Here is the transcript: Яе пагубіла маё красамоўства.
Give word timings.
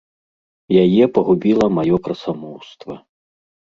Яе 0.83 1.03
пагубіла 1.17 1.65
маё 1.77 1.95
красамоўства. 2.07 2.93